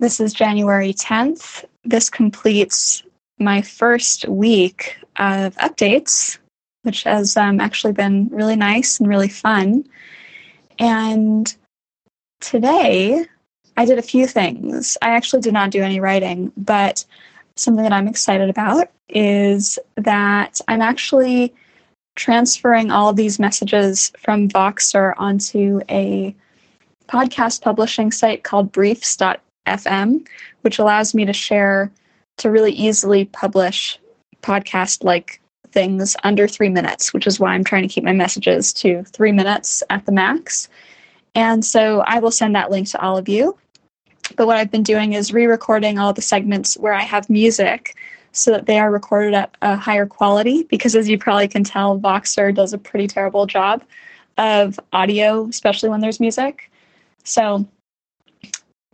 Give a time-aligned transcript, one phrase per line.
[0.00, 1.66] This is January 10th.
[1.84, 3.02] This completes
[3.38, 6.38] my first week of updates,
[6.84, 9.86] which has um, actually been really nice and really fun.
[10.78, 11.54] And
[12.40, 13.26] today,
[13.76, 14.96] I did a few things.
[15.02, 17.04] I actually did not do any writing, but
[17.56, 21.52] something that I'm excited about is that I'm actually
[22.16, 26.34] transferring all of these messages from Voxer onto a
[27.06, 28.72] podcast publishing site called
[29.64, 30.26] briefs.fm,
[30.62, 31.90] which allows me to share
[32.38, 33.98] to really easily publish
[34.42, 35.40] podcast like
[35.72, 39.32] things under three minutes, which is why I'm trying to keep my messages to three
[39.32, 40.68] minutes at the max.
[41.34, 43.56] And so I will send that link to all of you.
[44.36, 47.96] But what I've been doing is re recording all the segments where I have music
[48.32, 51.98] so that they are recorded at a higher quality because as you probably can tell
[51.98, 53.82] voxer does a pretty terrible job
[54.38, 56.70] of audio especially when there's music
[57.24, 57.66] so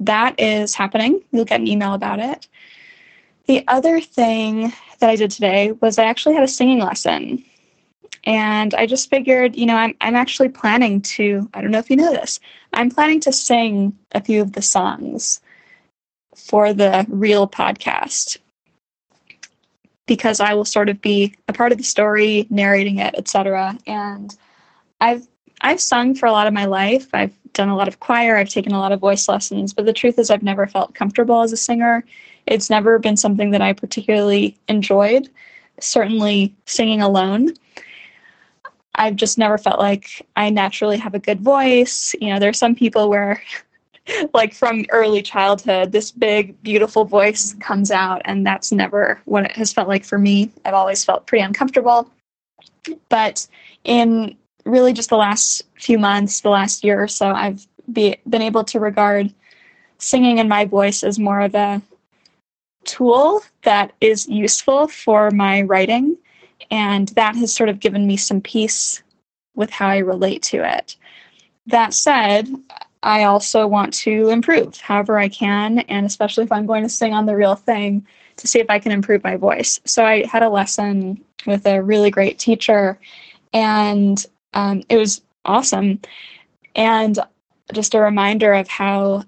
[0.00, 2.48] that is happening you'll get an email about it
[3.46, 7.42] the other thing that i did today was i actually had a singing lesson
[8.24, 11.90] and i just figured you know i'm, I'm actually planning to i don't know if
[11.90, 12.40] you know this
[12.72, 15.40] i'm planning to sing a few of the songs
[16.36, 18.38] for the real podcast
[20.06, 23.76] because I will sort of be a part of the story, narrating it, etc.
[23.86, 24.34] And
[25.00, 25.26] I've
[25.60, 27.08] I've sung for a lot of my life.
[27.12, 29.92] I've done a lot of choir, I've taken a lot of voice lessons, but the
[29.92, 32.04] truth is I've never felt comfortable as a singer.
[32.46, 35.28] It's never been something that I particularly enjoyed,
[35.80, 37.54] certainly singing alone.
[38.94, 42.14] I've just never felt like I naturally have a good voice.
[42.20, 43.42] You know, there's some people where
[44.34, 49.52] like from early childhood, this big, beautiful voice comes out, and that's never what it
[49.52, 50.50] has felt like for me.
[50.64, 52.10] I've always felt pretty uncomfortable.
[53.08, 53.46] But
[53.84, 58.42] in really just the last few months, the last year or so, I've be, been
[58.42, 59.32] able to regard
[59.98, 61.80] singing in my voice as more of a
[62.84, 66.16] tool that is useful for my writing.
[66.70, 69.02] And that has sort of given me some peace
[69.54, 70.96] with how I relate to it.
[71.66, 72.48] That said,
[73.02, 77.14] I also want to improve however I can, and especially if I'm going to sing
[77.14, 78.06] on the real thing,
[78.36, 79.80] to see if I can improve my voice.
[79.84, 82.98] So I had a lesson with a really great teacher,
[83.52, 84.24] and
[84.56, 86.00] um, it was awesome.
[86.74, 87.18] And
[87.74, 89.24] just a reminder of how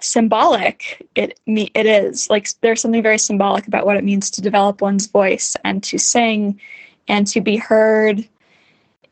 [0.00, 2.28] symbolic it it is.
[2.28, 5.98] Like there's something very symbolic about what it means to develop one's voice and to
[5.98, 6.60] sing
[7.08, 8.28] and to be heard.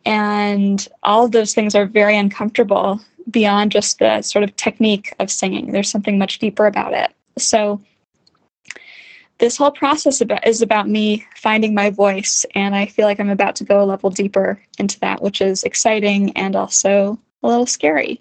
[0.04, 3.00] And all of those things are very uncomfortable
[3.30, 5.72] beyond just the sort of technique of singing.
[5.72, 7.10] There's something much deeper about it.
[7.38, 7.80] So
[9.38, 13.56] this whole process is about me finding my voice, and I feel like I'm about
[13.56, 18.20] to go a level deeper into that, which is exciting and also a little scary.